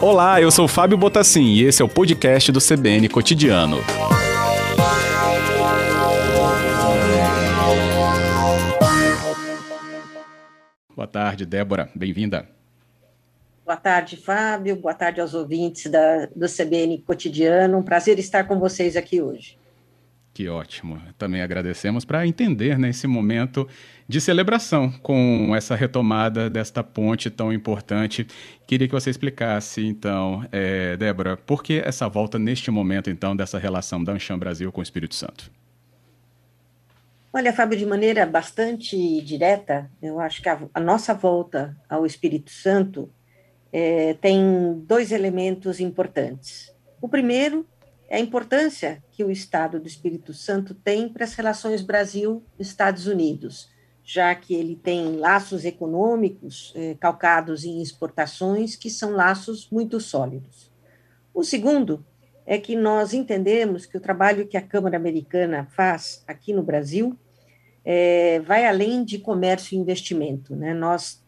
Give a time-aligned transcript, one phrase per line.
[0.00, 3.76] Olá, eu sou Fábio Botassin e esse é o podcast do CBN Cotidiano.
[10.96, 11.88] Boa tarde, Débora.
[11.94, 12.48] Bem-vinda.
[13.64, 14.74] Boa tarde, Fábio.
[14.74, 17.78] Boa tarde aos ouvintes da, do CBN Cotidiano.
[17.78, 19.59] Um prazer estar com vocês aqui hoje.
[20.32, 21.00] Que ótimo.
[21.18, 23.68] Também agradecemos para entender né, momento
[24.08, 28.26] de celebração com essa retomada desta ponte tão importante.
[28.66, 33.58] Queria que você explicasse, então, é, Débora, por que essa volta neste momento, então, dessa
[33.58, 35.50] relação da Ancham Brasil com o Espírito Santo?
[37.32, 42.50] Olha, Fábio, de maneira bastante direta, eu acho que a, a nossa volta ao Espírito
[42.50, 43.10] Santo
[43.72, 46.72] é, tem dois elementos importantes.
[47.00, 47.66] O primeiro
[48.10, 53.70] é a importância que o Estado do Espírito Santo tem para as relações Brasil-Estados Unidos,
[54.02, 60.72] já que ele tem laços econômicos eh, calcados em exportações que são laços muito sólidos.
[61.32, 62.04] O segundo
[62.44, 67.16] é que nós entendemos que o trabalho que a Câmara Americana faz aqui no Brasil
[67.84, 70.56] é, vai além de comércio e investimento.
[70.56, 70.74] Né?
[70.74, 71.24] Nós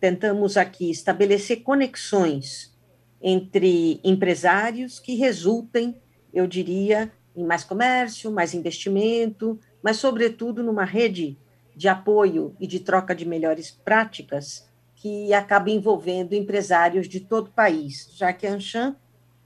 [0.00, 2.74] tentamos aqui estabelecer conexões
[3.20, 6.01] entre empresários que resultem
[6.32, 11.36] eu diria, em mais comércio, mais investimento, mas, sobretudo, numa rede
[11.74, 17.52] de apoio e de troca de melhores práticas que acaba envolvendo empresários de todo o
[17.52, 18.94] país, já que a Anshan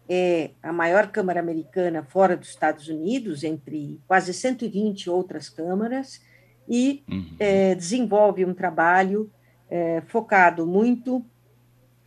[0.08, 6.20] é a maior câmara americana fora dos Estados Unidos, entre quase 120 outras câmaras,
[6.68, 7.36] e uhum.
[7.38, 9.30] é, desenvolve um trabalho
[9.70, 11.24] é, focado muito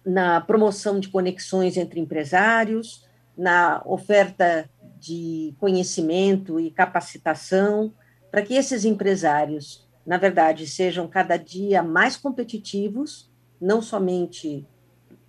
[0.05, 3.05] na promoção de conexões entre empresários,
[3.39, 7.93] na oferta de conhecimento e capacitação,
[8.29, 14.67] para que esses empresários, na verdade, sejam cada dia mais competitivos, não somente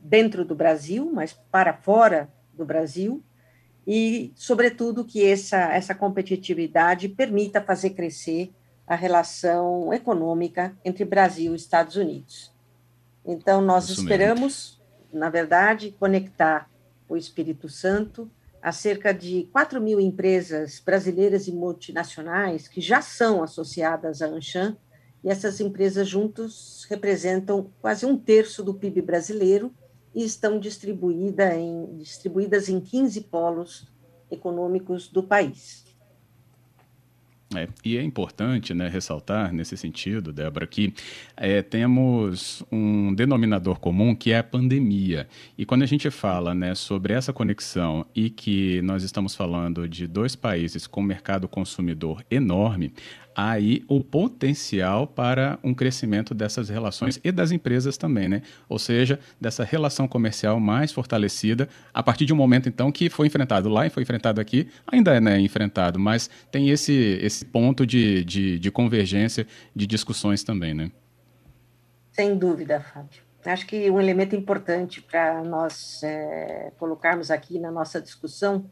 [0.01, 3.23] dentro do Brasil, mas para fora do Brasil,
[3.87, 8.53] e, sobretudo, que essa, essa competitividade permita fazer crescer
[8.89, 12.53] a relação econômica entre Brasil e Estados Unidos.
[13.25, 15.21] Então, nós Isso esperamos, mesmo.
[15.21, 16.69] na verdade, conectar
[17.11, 18.31] o Espírito Santo,
[18.63, 24.77] há cerca de 4 mil empresas brasileiras e multinacionais que já são associadas à Anshan,
[25.23, 29.75] e essas empresas juntos representam quase um terço do PIB brasileiro
[30.15, 33.93] e estão distribuída em, distribuídas em 15 polos
[34.31, 35.85] econômicos do país.
[37.57, 40.95] É, e é importante né, ressaltar nesse sentido, Débora, que
[41.37, 45.27] é, temos um denominador comum que é a pandemia.
[45.59, 50.07] E quando a gente fala né, sobre essa conexão e que nós estamos falando de
[50.07, 52.93] dois países com mercado consumidor enorme,
[53.35, 58.43] aí o potencial para um crescimento dessas relações e das empresas também, né?
[58.69, 63.27] Ou seja, dessa relação comercial mais fortalecida a partir de um momento então que foi
[63.27, 67.87] enfrentado lá e foi enfrentado aqui, ainda é né, enfrentado, mas tem esse, esse ponto
[67.87, 70.91] de, de, de convergência de discussões também, né?
[72.13, 73.23] Sem dúvida, Fábio.
[73.45, 78.71] Acho que um elemento importante para nós é, colocarmos aqui na nossa discussão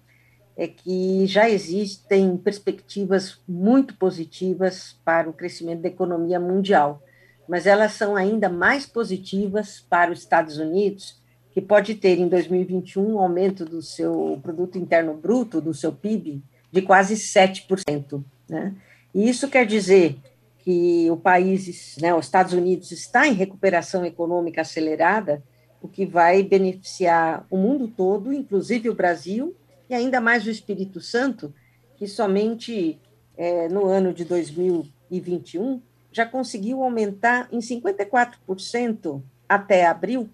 [0.58, 7.00] é que já existem perspectivas muito positivas para o crescimento da economia mundial,
[7.48, 13.14] mas elas são ainda mais positivas para os Estados Unidos, que pode ter em 2021
[13.14, 16.42] um aumento do seu produto interno bruto, do seu PIB,
[16.72, 18.22] de quase 7%.
[18.48, 18.74] Né?
[19.14, 20.18] E isso quer dizer
[20.58, 25.40] que o país, né, os Estados Unidos, está em recuperação econômica acelerada,
[25.80, 29.54] o que vai beneficiar o mundo todo, inclusive o Brasil,
[29.88, 31.52] e ainda mais o Espírito Santo,
[31.96, 32.98] que somente
[33.36, 40.28] é, no ano de 2021 já conseguiu aumentar em 54% até abril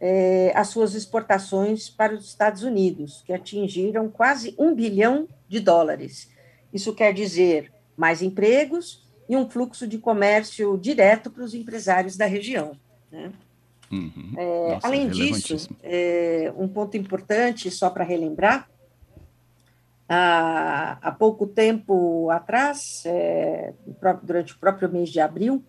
[0.00, 6.30] é, as suas exportações para os Estados Unidos, que atingiram quase um bilhão de dólares.
[6.72, 12.26] Isso quer dizer mais empregos e um fluxo de comércio direto para os empresários da
[12.26, 12.72] região.
[13.10, 13.32] Né?
[13.90, 14.32] Uhum.
[14.36, 18.68] É, Nossa, além disso, é, um ponto importante, só para relembrar,
[20.10, 23.74] Há, pouco tempo atrás, é,
[24.22, 25.62] durante o próprio mês de abril,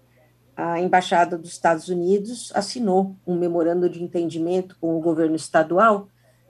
[0.56, 6.08] a Embaixada dos Estados Unidos assinou um memorando de entendimento com o governo estadual,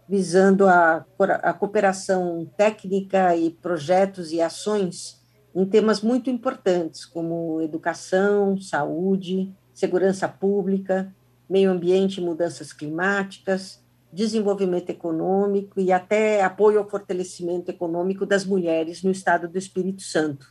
[0.07, 1.06] visando a,
[1.41, 5.19] a cooperação técnica e projetos e ações
[5.56, 11.13] em temas muito importantes, como educação, saúde, segurança pública,
[11.50, 19.03] meio ambiente e mudanças climáticas, desenvolvimento econômico e até apoio ao fortalecimento econômico das mulheres
[19.03, 20.47] no estado do Espírito Santo.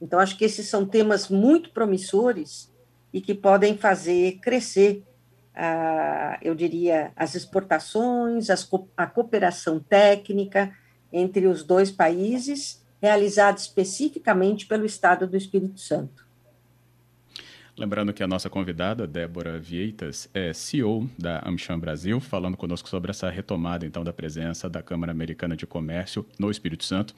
[0.00, 2.72] Então, acho que esses são temas muito promissores
[3.12, 5.02] e que podem fazer crescer
[5.54, 10.72] a, eu diria, as exportações, as, a cooperação técnica
[11.10, 16.25] entre os dois países, realizada especificamente pelo Estado do Espírito Santo.
[17.78, 23.10] Lembrando que a nossa convidada, Débora Vieitas, é CEO da Amcham Brasil, falando conosco sobre
[23.10, 27.14] essa retomada, então, da presença da Câmara Americana de Comércio no Espírito Santo.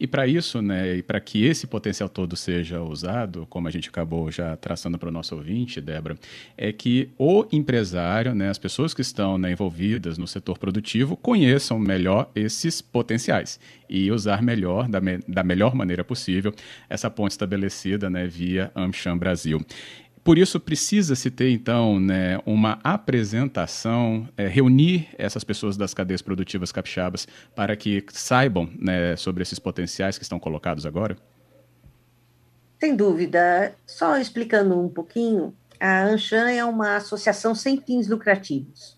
[0.00, 3.88] E para isso, né, e para que esse potencial todo seja usado, como a gente
[3.88, 6.18] acabou já traçando para o nosso ouvinte, Débora,
[6.58, 11.78] é que o empresário, né, as pessoas que estão né, envolvidas no setor produtivo, conheçam
[11.78, 16.52] melhor esses potenciais e usar melhor, da, me, da melhor maneira possível,
[16.88, 19.64] essa ponte estabelecida né, via Amcham Brasil.
[20.30, 26.70] Por isso, precisa-se ter, então, né, uma apresentação, é, reunir essas pessoas das cadeias produtivas
[26.70, 31.16] capixabas para que saibam né, sobre esses potenciais que estão colocados agora?
[32.78, 33.74] Sem dúvida.
[33.84, 38.96] Só explicando um pouquinho, a Anshan é uma associação sem fins lucrativos.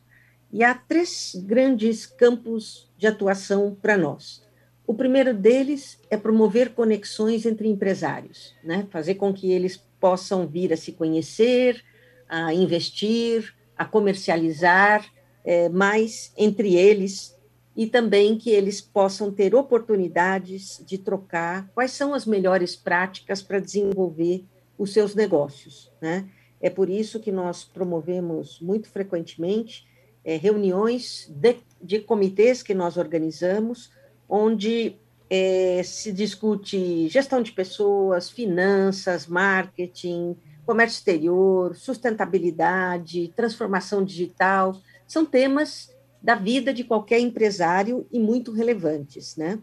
[0.53, 4.47] E há três grandes campos de atuação para nós.
[4.87, 8.87] O primeiro deles é promover conexões entre empresários, né?
[8.91, 11.81] fazer com que eles possam vir a se conhecer,
[12.29, 15.09] a investir, a comercializar
[15.45, 17.39] é, mais entre eles
[17.77, 23.61] e também que eles possam ter oportunidades de trocar quais são as melhores práticas para
[23.61, 24.45] desenvolver
[24.77, 25.93] os seus negócios.
[26.01, 26.29] Né?
[26.61, 29.87] É por isso que nós promovemos muito frequentemente
[30.25, 33.93] é, reuniões de, de comitês que nós organizamos,
[34.29, 34.97] onde
[35.35, 40.37] é, se discute gestão de pessoas, finanças, marketing,
[40.67, 45.91] comércio exterior, sustentabilidade, transformação digital, são temas
[46.21, 49.59] da vida de qualquer empresário e muito relevantes, né?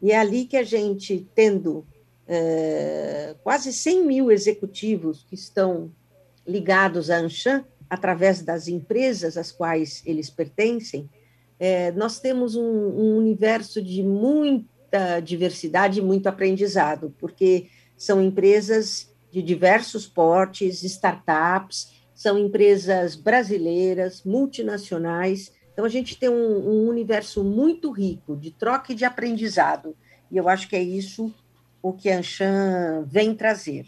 [0.00, 1.86] E é ali que a gente, tendo
[2.26, 5.92] é, quase 100 mil executivos que estão
[6.46, 11.10] ligados à Anshan, através das empresas às quais eles pertencem,
[11.58, 18.20] é, nós temos um, um universo de muito muita diversidade e muito aprendizado, porque são
[18.20, 25.52] empresas de diversos portes, startups, são empresas brasileiras, multinacionais.
[25.72, 29.96] Então, a gente tem um, um universo muito rico de troca e de aprendizado,
[30.30, 31.32] e eu acho que é isso
[31.82, 33.86] o que a Anshan vem trazer.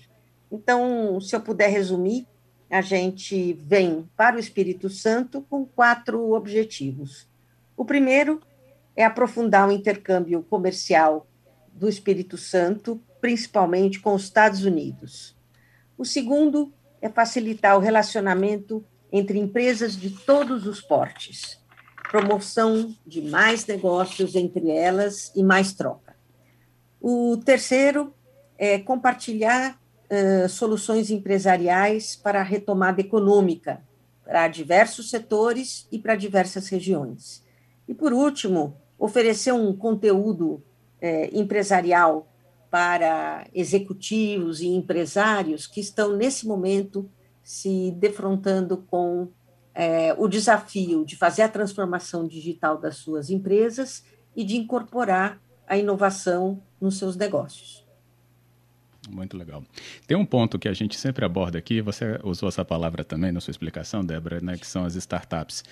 [0.51, 2.27] Então, se eu puder resumir,
[2.71, 7.29] a gente vem para o Espírito Santo com quatro objetivos.
[7.77, 8.41] O primeiro
[8.97, 11.27] é aprofundar o intercâmbio comercial
[11.73, 15.37] do Espírito Santo, principalmente com os Estados Unidos.
[15.97, 21.61] O segundo é facilitar o relacionamento entre empresas de todos os portes,
[22.11, 26.17] promoção de mais negócios entre elas e mais troca.
[27.01, 28.15] O terceiro
[28.59, 29.79] é compartilhar
[30.11, 33.83] uh, soluções empresariais para a retomada econômica
[34.25, 37.45] para diversos setores e para diversas regiões.
[37.89, 40.63] E, por último, oferecer um conteúdo
[41.01, 42.33] é, empresarial
[42.71, 47.11] para executivos e empresários que estão, nesse momento,
[47.43, 49.27] se defrontando com
[49.75, 54.05] é, o desafio de fazer a transformação digital das suas empresas
[54.37, 57.82] e de incorporar a inovação nos seus negócios.
[59.11, 59.65] Muito legal.
[60.07, 63.41] Tem um ponto que a gente sempre aborda aqui, você usou essa palavra também na
[63.41, 65.65] sua explicação, Débora, né, que são as startups.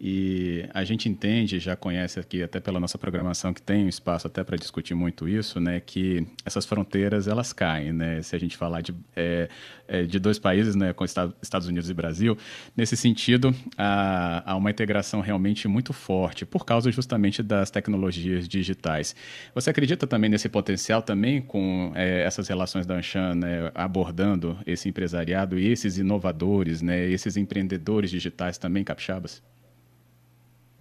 [0.00, 4.26] E a gente entende, já conhece aqui até pela nossa programação que tem um espaço
[4.26, 8.22] até para discutir muito isso, né, que essas fronteiras elas caem, né?
[8.22, 9.48] Se a gente falar de, é,
[9.86, 12.38] é, de dois países, né, com Estados Unidos e Brasil,
[12.76, 19.14] nesse sentido há, há uma integração realmente muito forte por causa justamente das tecnologias digitais.
[19.54, 24.88] Você acredita também nesse potencial também com é, essas relações da Anshan, né, abordando esse
[24.88, 29.42] empresariado e esses inovadores, né, esses empreendedores digitais também capixabas?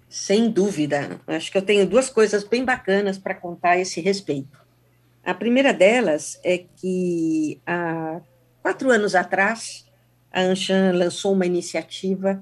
[0.10, 1.20] Sem dúvida.
[1.27, 4.66] Acho que eu tenho duas coisas bem bacanas para contar a esse respeito.
[5.24, 8.22] A primeira delas é que há
[8.62, 9.86] quatro anos atrás,
[10.32, 12.42] a Anshan lançou uma iniciativa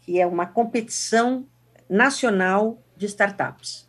[0.00, 1.46] que é uma competição
[1.88, 3.88] nacional de startups.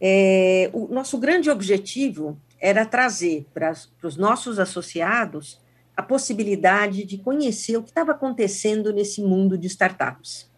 [0.00, 5.60] É, o nosso grande objetivo era trazer para, os nossos associados
[5.96, 10.50] a possibilidade de conhecer o que estava acontecendo nesse mundo de startups.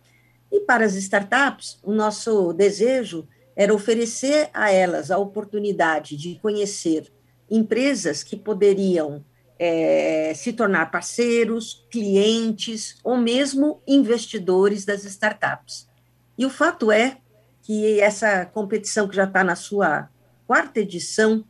[0.50, 7.12] E para as startups, o nosso desejo era oferecer a elas a oportunidade de conhecer
[7.50, 9.22] empresas que poderiam
[9.58, 15.86] é, se tornar parceiros, clientes ou mesmo investidores das startups.
[16.38, 17.18] E o fato é
[17.62, 20.08] que essa competição, que já está na sua
[20.46, 21.44] quarta edição,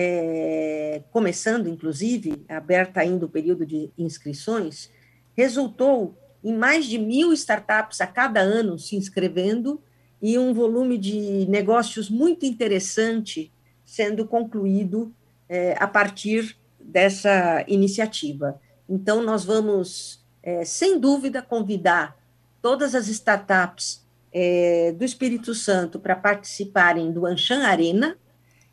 [0.00, 4.88] é, começando, inclusive, aberta ainda o período de inscrições,
[5.36, 9.82] resultou em mais de mil startups a cada ano se inscrevendo
[10.22, 13.52] e um volume de negócios muito interessante
[13.84, 15.12] sendo concluído
[15.48, 18.60] é, a partir dessa iniciativa.
[18.88, 22.16] Então, nós vamos, é, sem dúvida, convidar
[22.62, 28.16] todas as startups é, do Espírito Santo para participarem do Anshan Arena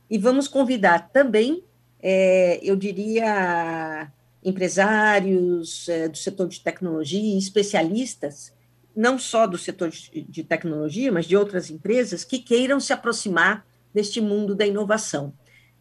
[0.09, 1.63] e vamos convidar também,
[1.99, 4.11] é, eu diria,
[4.43, 8.53] empresários é, do setor de tecnologia, especialistas,
[8.95, 13.65] não só do setor de, de tecnologia, mas de outras empresas que queiram se aproximar
[13.93, 15.33] deste mundo da inovação.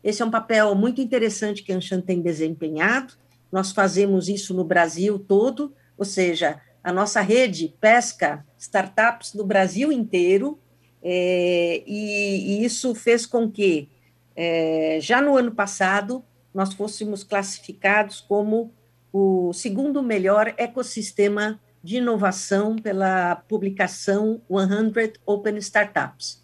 [0.03, 3.15] Esse é um papel muito interessante que a Anshan tem desempenhado.
[3.51, 9.91] Nós fazemos isso no Brasil todo, ou seja, a nossa rede pesca startups no Brasil
[9.91, 10.59] inteiro,
[11.03, 13.89] é, e, e, isso fez com que,
[14.37, 18.73] é, já no ano passado, nós fôssemos classificados como
[19.13, 26.43] o segundo melhor ecossistema de inovação pela publicação 100 Open Startups.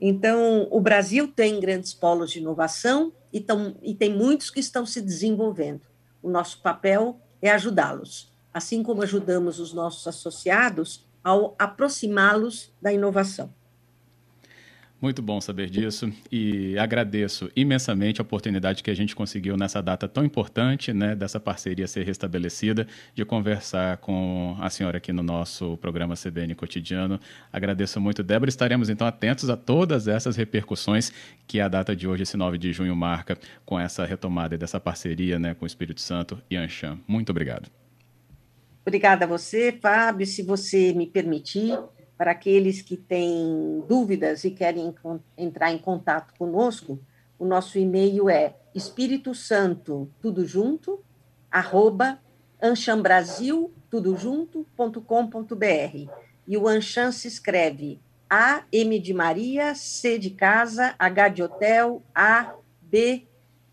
[0.00, 4.84] Então, o Brasil tem grandes polos de inovação e, tão, e tem muitos que estão
[4.84, 5.82] se desenvolvendo.
[6.22, 13.52] O nosso papel é ajudá-los, assim como ajudamos os nossos associados ao aproximá-los da inovação.
[15.04, 20.08] Muito bom saber disso e agradeço imensamente a oportunidade que a gente conseguiu nessa data
[20.08, 25.76] tão importante, né, dessa parceria ser restabelecida, de conversar com a senhora aqui no nosso
[25.76, 27.20] programa CBN Cotidiano.
[27.52, 28.48] Agradeço muito, Débora.
[28.48, 31.12] Estaremos então atentos a todas essas repercussões
[31.46, 35.38] que a data de hoje, esse 9 de junho, marca com essa retomada dessa parceria
[35.38, 36.98] né, com o Espírito Santo e Anshan.
[37.06, 37.70] Muito obrigado.
[38.86, 40.26] Obrigada a você, Fábio.
[40.26, 41.78] Se você me permitir,
[42.16, 44.94] para aqueles que têm dúvidas e querem
[45.36, 46.98] entrar em contato conosco,
[47.38, 51.02] o nosso e-mail é Espírito Santo, tudo junto,
[51.50, 52.18] arroba
[52.60, 56.10] anchambrasil, tudo junto.com.br.
[56.46, 62.02] E o Anchan se escreve A, M de Maria, C de casa, H de hotel,
[62.14, 63.26] A, B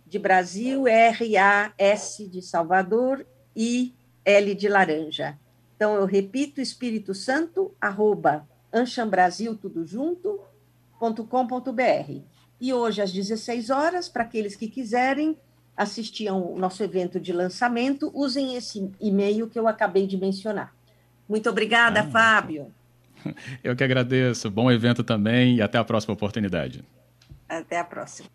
[0.05, 3.93] de Brasil, R, A, S de Salvador e
[4.25, 5.39] L de laranja.
[5.81, 10.39] Então, eu repito, Espírito Santo, arroba anchambrasil, tudo junto,
[10.99, 12.21] .com.br.
[12.61, 15.35] E hoje, às 16 horas, para aqueles que quiserem
[15.75, 20.71] assistir ao nosso evento de lançamento, usem esse e-mail que eu acabei de mencionar.
[21.27, 22.11] Muito obrigada, ah.
[22.11, 22.71] Fábio.
[23.63, 24.51] Eu que agradeço.
[24.51, 26.85] Bom evento também e até a próxima oportunidade.
[27.49, 28.29] Até a próxima.